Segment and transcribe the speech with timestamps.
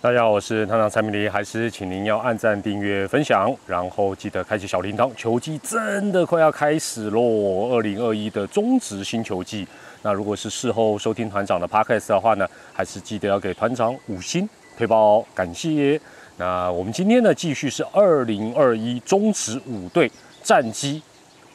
[0.00, 5.12] 大家好，我是团长蔡明黎，还是请您要按赞、订阅、分享，然后记得开启小铃铛。
[5.16, 9.66] 球季真的快要开始喽，二零二一的中职新球季。
[10.02, 16.00] 那如果是事后收听团长的 podcast 的话呢，还是记得要给团长五星推包，感谢。
[16.36, 20.08] 那我们今天呢，继续是二零二一中职五队
[20.44, 21.02] 战绩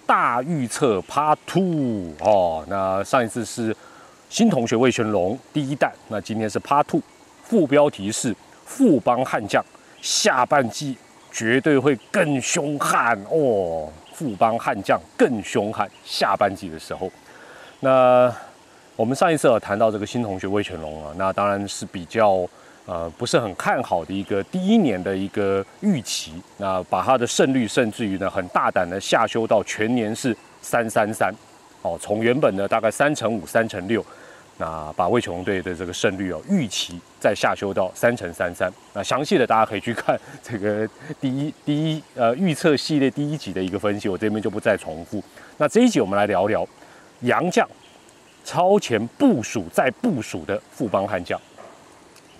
[0.05, 2.65] 大预测 Part Two 哦。
[2.67, 3.73] 那上一次是
[4.29, 7.01] 新同学魏全龙第一弹，那今天是 Part Two。
[7.43, 9.63] 副标题是富邦悍将，
[10.01, 10.97] 下半季
[11.31, 13.87] 绝对会更凶悍哦。
[14.13, 17.11] 富邦悍将更凶悍，下半季的时候，
[17.79, 18.33] 那
[18.95, 22.47] 我们上一次有谈到这个新同学魏全龙啊，那当然是比较
[22.85, 31.33] 呃不是很看好的一个第一年的一个预期，那把他的胜率甚至于呢很大胆的下修到全年是三三三
[31.81, 34.05] 哦，从原本的大概三乘五、三乘六。
[34.57, 38.71] 那把魏琼队的这个胜率哦，预期再下修到三乘三三。
[38.93, 40.87] 那详细的大家可以去看这个
[41.19, 45.21] 第一第一呃预测系列第一集的一个分析，我这边就不再重复。
[45.57, 46.67] 那这一集我们来聊聊
[47.21, 47.67] 杨将
[48.43, 51.39] 超前部署再部署的富邦悍将，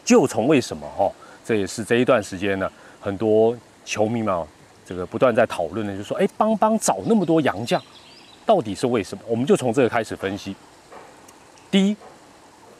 [0.06, 1.12] 就从为什么哈，
[1.44, 2.72] 这也是这一段时间呢，
[3.02, 4.46] 很多球迷们
[4.86, 7.82] 这个不断在讨论的，就说哎，邦邦找那么多杨将，
[8.46, 9.24] 到底是为什么？
[9.28, 10.56] 我们就从这个开始分析。
[11.72, 11.98] 第一，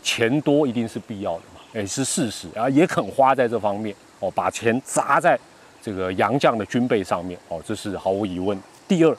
[0.04, 5.40] 钱多一定是必要的嘛，也是事实啊，也肯花在这方面哦，把钱砸在
[5.82, 8.60] 这个洋将的军备上面哦，这是毫无疑问。
[8.88, 9.18] 第二，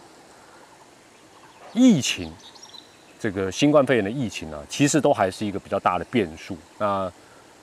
[1.73, 2.31] 疫情，
[3.19, 6.57] 这个新冠肺炎的疫情呢，其实都还是一个比较大的变数。
[6.79, 7.11] 那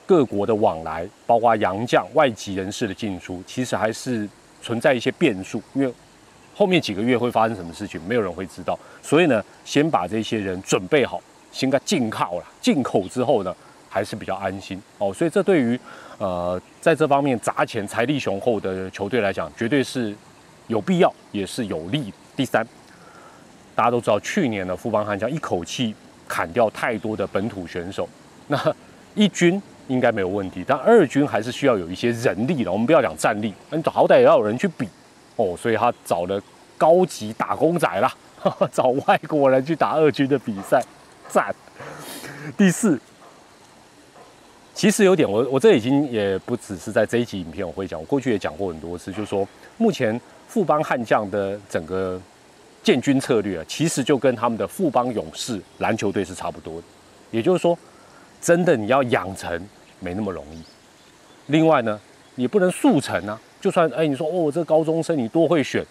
[0.04, 4.28] 各国的往来，包括洋将、外籍人士的进出，其实还是
[4.60, 5.94] 存在一些变数，因为
[6.54, 8.78] 后面几个月会发生什么事情，没有人会知道。
[9.00, 11.20] 所以呢，先把这些人准备好。
[11.52, 13.54] 先该进口了，进口之后呢，
[13.88, 15.12] 还是比较安心哦。
[15.12, 15.78] 所以这对于
[16.18, 20.14] 呃在这方面砸钱、财力雄厚的球队来讲，绝对是
[20.66, 22.12] 有必要，也是有利。
[22.34, 22.66] 第三，
[23.74, 25.94] 大家都知道，去年的富邦悍将一口气
[26.26, 28.08] 砍掉太多的本土选手，
[28.48, 28.58] 那
[29.14, 32.72] 一军应该没有问题，但二军还是需要有一些人力的。
[32.72, 34.88] 我们不要讲战力，你好歹也要有人去比
[35.36, 35.54] 哦。
[35.54, 36.40] 所以他找了
[36.78, 38.10] 高级打工仔啦，
[38.72, 40.82] 找外国人去打二军的比赛。
[41.32, 41.54] 赞。
[42.58, 43.00] 第四，
[44.74, 49.48] 其实有点，我我这已经也不只是在这一集影片我会讲，我过去也讲过很多次，就是说
[49.78, 52.20] 目前富邦悍将的整个
[52.82, 56.86] 建军策略啊，其实就跟他们的富邦勇士篮球队是差不多的。
[57.30, 57.78] 也就是说，
[58.40, 59.68] 真的你要养成
[60.00, 60.62] 没那么容易。
[61.46, 61.98] 另外呢，
[62.36, 63.40] 也不能速成啊。
[63.60, 65.82] 就算哎，你说哦，这高中生你多会选，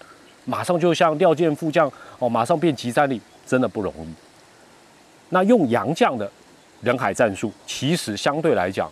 [0.46, 4.14] 马上就像廖健富将哦，马上变集战力，真的不容易。
[5.32, 6.30] 那用洋将的
[6.82, 8.92] 人海战术，其实相对来讲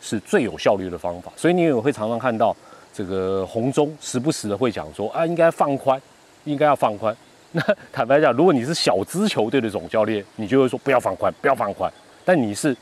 [0.00, 1.30] 是最有效率的方法。
[1.36, 2.56] 所以你也会常常看到
[2.92, 6.00] 这个红中时不时的会讲说啊，应该放宽，
[6.44, 7.16] 应该要放宽。
[7.54, 11.92] 那坦白讲，如果你是小资球队的总教练，你就会说不要放宽，不要放宽。
[12.24, 12.74] 但你是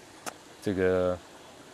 [0.63, 1.19] 这个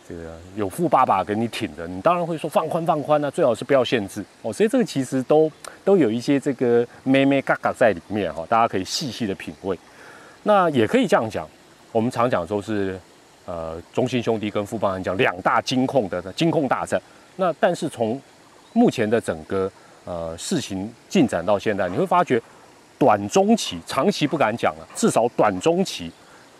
[0.09, 4.51] 这个有富爸爸给你挺的，你当然会说放宽放宽呢，最好是不要限制哦。
[4.51, 5.53] 所以这个其实都
[5.85, 9.79] 都有一些这个咩咩嘎嘎在里面哈，大家可以细细的品味。
[10.47, 11.45] 那也可以这样讲，
[11.91, 12.97] 我们常讲说是，
[13.47, 17.03] 呃，中信兄弟跟富邦悍将两大金控的金控大战。
[17.35, 18.21] 那但是从
[18.73, 19.69] 目前的整个
[20.05, 22.41] 呃事情进展到现在，你会发觉
[22.97, 26.13] 短中期、长期不敢讲了，至少短中期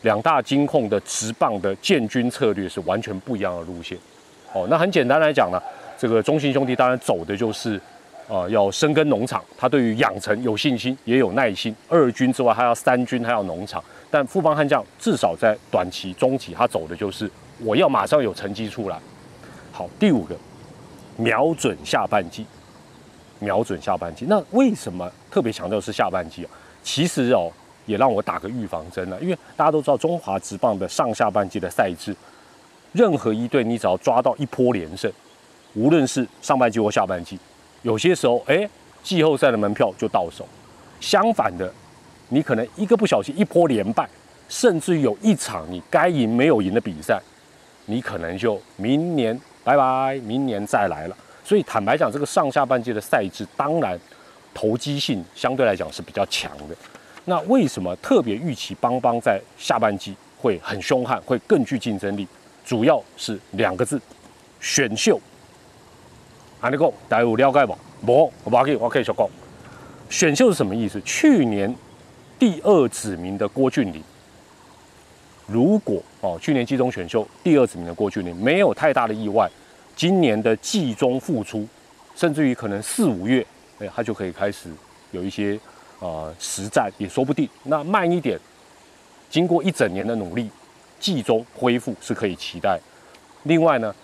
[0.03, 3.97] 两大金控的直棒的建军策略是完全不一样的路线。
[4.53, 5.63] 哦，那很简单来讲呢，
[5.97, 7.81] 这个中信兄弟当然走的就是。
[8.29, 11.75] 啊，要深耕农场，他对于养成有信心，也有耐心。
[11.89, 13.83] 二军之外，还要三军，还要农场。
[14.11, 18.99] 但富邦悍将至少在短期、中期，他走的就是我要马上有成绩出来。
[19.73, 20.35] 好，第五个，
[21.17, 22.47] 瞄准下半季，
[23.39, 24.25] 瞄准下半季。
[24.29, 26.51] 那为什么特别强调是下半季啊？
[26.83, 27.53] 其实哦，
[27.85, 32.17] 也让我打个预防针了，因为大家都知道中华职棒的上下半季的赛制，
[32.93, 35.13] 任何一队你只要抓到一波连胜，
[35.75, 37.39] 无论是上半季或下半季。
[37.87, 38.69] 有些时候，哎，
[39.05, 40.45] 季后赛的门票就到手。
[41.01, 41.73] 相反的，
[42.31, 44.09] 你可能一个不小心一波连败，
[44.49, 47.23] 甚至有一场你该赢没有赢的比赛，
[47.85, 51.17] 你可能就明年拜拜，明年再来了。
[51.45, 53.97] 所以坦白讲，这个上下半季的赛制，当然
[54.53, 56.75] 投机性相对来讲是比较强的。
[57.27, 62.27] 那为什么特别预期邦邦在下半季会很凶悍，会更具竞争力？
[62.65, 64.01] 主要是两个字：
[64.61, 65.21] 选秀。
[66.61, 67.77] 安尼讲，大家有了解不？
[68.07, 69.29] 无，我可以，我可以说讲，
[70.09, 71.01] 选秀是什么意思？
[71.03, 71.75] 去年
[72.39, 74.03] 第二指名的郭俊麟，
[75.47, 79.49] 如果哦去年季中选秀第二指名的郭俊麟没有太大的意外，
[79.95, 81.67] 今年的季中复出，
[82.15, 83.47] 甚至于可能四五月，
[83.79, 84.71] 哎，他就可以开始
[85.11, 85.59] 有一些
[86.01, 87.49] 呃实战也说不定。
[87.65, 88.39] 那慢一点，
[89.29, 90.51] 经过一整年的努力，
[90.99, 92.81] 季中恢复是可以期待。
[93.45, 93.95] 另外呢，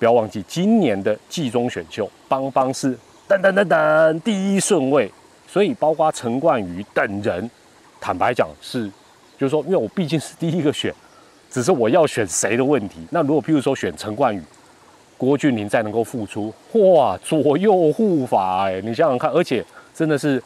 [0.00, 2.98] 不要忘记今年的季中选秀，邦邦是
[3.28, 5.08] 等等等等第一顺位，
[5.46, 7.48] 所以包括陈冠宇等人，
[8.00, 8.90] 坦白讲是，
[9.38, 10.92] 就是说，因为我毕竟是第一个选，
[11.48, 13.06] 只是我要选谁的问题。
[13.10, 14.42] 那如果譬如说选陈冠宇。
[15.20, 19.62] 郭俊麟再能够复出，哇，左右护法哎，你想想看，而且
[19.94, 20.42] 真的是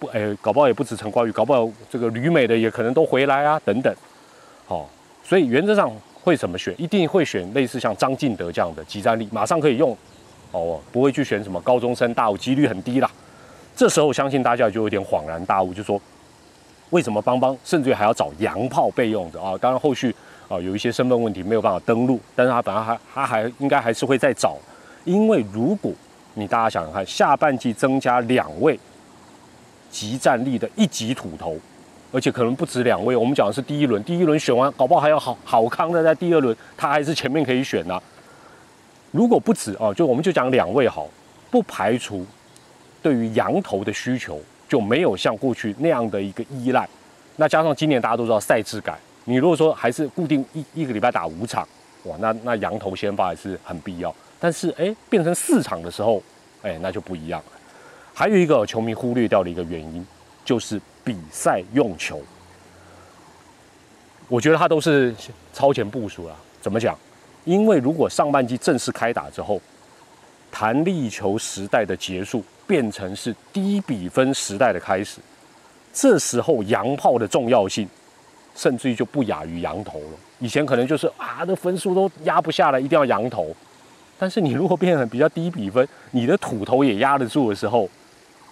[0.00, 3.94] 不哎，搞不好也不止陈冠宇，搞不好这个旅美的也可能都回来啊，等等。
[4.66, 4.90] 好，
[5.22, 5.88] 所以原则上
[6.28, 9.96] 会怎么选，一定会选类似像张进德这样的集战力，马上可以用
[10.52, 13.10] 哦，不会去选什么高中生大五，几率很低啦。
[13.74, 15.98] 这时候相信大家就有点恍然大悟，就说
[16.90, 19.56] 为什么邦邦甚至于还要找洋炮备用的啊？
[19.58, 20.14] 当然后续。
[20.48, 24.56] 啊，有一些身份问题没有办法登录，但是他本来还他还应该还是会再找，
[25.04, 25.92] 因为如果
[26.32, 28.80] 你大家想想看，下半季增加两位
[29.90, 31.54] 集战力的一级土头，
[32.10, 38.00] 而且可能不止两位，我们讲的是第一轮，第一轮选完，搞不好还有好好康的在第二轮，他还是前面可以选呢。
[39.10, 41.06] 如果不止啊，就我们就讲两位好，
[41.50, 42.24] 不排除
[43.02, 46.88] 对于羊头的需求就没有像过去那样的一个依赖，
[47.36, 48.98] 那加上今年大家都知道赛制改。
[49.24, 51.66] 你如果说还是固定一一个礼拜打五场，
[52.04, 54.14] 哇，那那羊头先发还是很必要。
[54.40, 56.22] 但是哎，变成四场的时候，
[56.62, 57.58] 哎，那就不一样了。
[58.14, 60.06] 还有一个球迷忽略掉的一个原因，
[60.48, 62.22] 就是比赛用球。
[64.28, 65.14] 我觉得他都是
[65.52, 66.34] 超前部署了。
[66.62, 66.96] 怎么讲？
[67.44, 69.60] 因为如果上半季正式开打之后，
[70.50, 75.18] 弹力球时代的结束，变成是低比分时代的开始，
[75.92, 77.86] 这时候洋炮的重要性。
[78.54, 80.18] 甚至于就不亚于羊头了。
[80.40, 83.54] 以前可能就是啊，那分数都压不下来，一定要羊头。
[84.18, 87.88] 但是你如果变成比较低比分，你的土头也压得住的时候，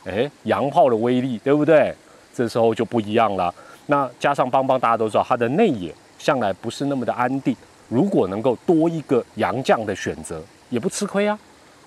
[0.06, 1.94] 哎，洋炮的威力，对不对？
[2.32, 3.52] 这时候就不一样了。
[3.86, 7.56] 那加上邦邦，大家都知道他的内野向来不是那么的安定。
[7.88, 11.38] 如果能够多一个洋将的选择，也不吃亏啊。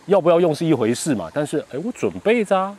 [0.05, 2.75] 要不要用是一回事嘛，但是哎，我准备着啊。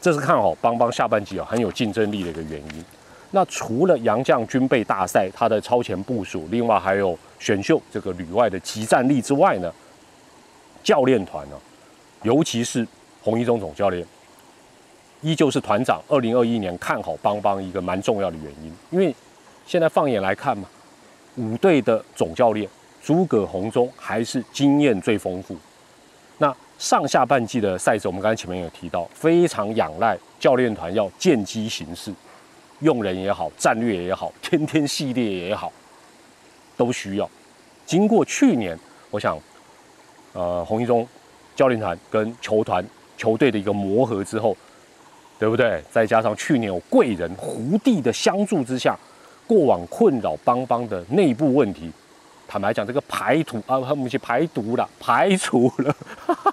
[0.00, 2.84] 这是看好邦邦下半季啊很有竞争力的一个原因。
[3.30, 9.72] 那除了洋将军备大赛，他的超前部署，另外还有选秀这个旅外的集战力之外呢，
[10.82, 11.56] 教练团呢，
[12.22, 12.86] 尤其是
[13.22, 14.06] 红一中总教练，
[15.24, 16.00] 依旧是团长。
[16.06, 19.12] 二零二一年看好邦邦一个蛮重要的原因，因为
[19.66, 20.68] 现在放眼来看嘛，
[21.36, 22.68] 五队的总教练
[23.02, 25.56] 诸葛洪中还是经验最丰富。
[26.36, 32.12] 那上下半季的赛事，我们刚才前面有提到，非常仰赖教练团要见机行事。
[32.80, 35.72] 用人也好，战略也好，天天系列也好，
[36.76, 37.30] 都需要。
[37.86, 38.78] 经过去年，
[39.10, 39.38] 我想，
[40.32, 41.06] 呃，洪一中
[41.54, 42.84] 教练团跟球团
[43.16, 44.54] 球队的一个磨合之后，
[45.44, 45.78] 对不对？
[45.90, 48.98] 再加上去年有贵人胡地的相助之下，
[49.46, 51.92] 过往困扰邦邦的内部问题，
[52.48, 55.94] 坦白讲，这个排毒啊，他们去排毒了，排除了，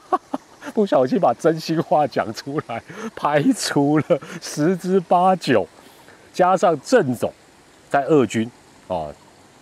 [0.76, 2.84] 不小心把真心话讲出来，
[3.16, 5.66] 排除了 十之八九。
[6.34, 7.32] 加上郑总
[7.90, 8.52] 在二军
[8.90, 9.08] 啊，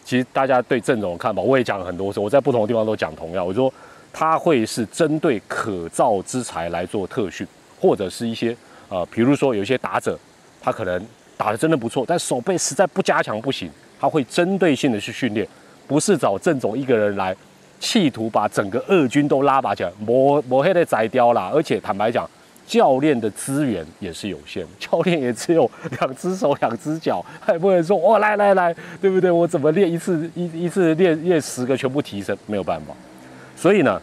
[0.03, 3.45] 其实大家对郑总的看法，我也讲了很多次，我在不同的地方都讲同样。
[3.45, 3.71] 我说
[4.11, 7.45] 他会是针对可造之材来做特训，
[7.79, 8.57] 或者是一些
[8.89, 10.17] 呃，比如说有些打者，
[10.61, 11.01] 他可能
[11.37, 13.69] 打的真的不错，但手背实在不加强不行，
[13.99, 15.47] 他会针对性的去训练，
[15.87, 17.35] 不是找郑总一个人来，
[17.79, 21.51] 企图把整个二军都拉拔起来，磨磨黑的宰雕啦。
[21.53, 22.29] 而且坦白讲。
[22.69, 25.67] 教练的资源也是有限， 教练也只有
[25.99, 29.31] 两只手两只脚，还不能说哦来来来，对不对？
[29.31, 32.93] 我怎么练一次一一次练练十个全部提升，没有办法。
[33.55, 33.99] 所以呢，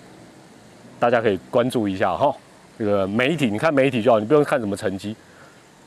[0.99, 2.35] 大家可以关注一下哈，
[2.79, 5.17] 这个媒体，你看媒体就好，你不用看什么成绩，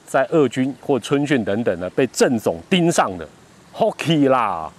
[0.05, 3.27] 在二军或春训等等的被郑总盯上的
[3.74, 4.72] ，hockey 啦，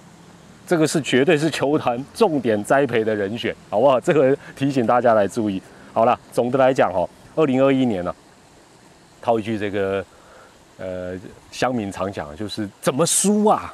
[0.67, 4.01] 这个是绝对是球团重点栽培的人选，好不好？
[4.01, 5.63] 这个提醒大家来注意。
[5.93, 7.09] 好了，总的来讲哈。
[7.37, 8.15] 二零二一年呢，
[9.23, 10.05] 套一句这个，
[10.79, 11.19] 呃，
[11.53, 13.73] 乡民常讲，就是怎么输啊？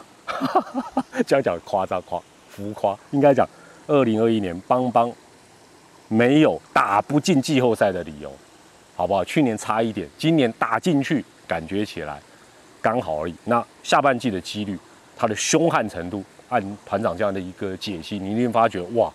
[1.26, 3.48] 这样讲夸张夸浮夸，应该讲
[3.86, 5.10] 二零二一年邦邦
[6.08, 8.32] 没有打不进季后赛的理由，
[8.94, 9.24] 好不好？
[9.24, 12.18] 去年差一点，今年打进去，感觉起来
[12.80, 13.34] 刚好而已。
[13.44, 14.78] 那下半季的几率，
[15.16, 19.12] 它的凶悍程度，按团长这样的一个解析，你一定发觉哇，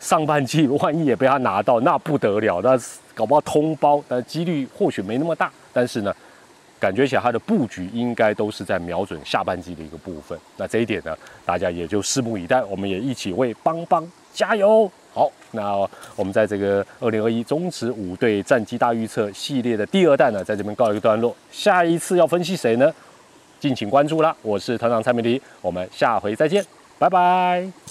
[0.00, 2.78] 上半季万一也被他拿到，那不得了，那。
[3.16, 5.50] 搞不好通包，但几率或许没那么大。
[5.72, 6.14] 但是呢，
[6.78, 10.38] 感觉起来它的布局应该都是在瞄准下半季的一个部分。
[10.58, 11.16] 那这一点呢，
[11.46, 12.62] 大家也就拭目以待。
[12.64, 14.90] 我们也一起为邦邦加油。
[15.14, 15.74] 好，那
[16.14, 21.34] 我们在这个二零二一中职五队战绩大预测系列的第二弹呢，在这边告一个段落。
[21.50, 22.92] 下一次要分析谁呢？
[23.58, 24.36] 敬请关注啦！
[24.42, 26.62] 我是团长蔡美迪，我们下回再见，
[26.98, 27.85] 拜拜。